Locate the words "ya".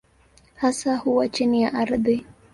1.63-1.73